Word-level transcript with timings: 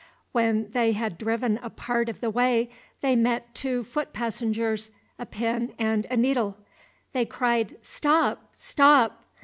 When 0.31 0.71
they 0.71 0.93
had 0.93 1.19
driven 1.19 1.59
a 1.61 1.69
part 1.69 2.09
of 2.09 2.21
the 2.21 2.31
way 2.31 2.71
they 3.01 3.15
met 3.15 3.53
two 3.53 3.83
foot 3.83 4.13
passengers, 4.13 4.89
a 5.19 5.27
pin 5.27 5.75
and 5.77 6.07
a 6.09 6.17
needle. 6.17 6.57
They 7.13 7.25
cried, 7.25 7.77
"Stop! 7.83 8.49
stop!" 8.55 9.21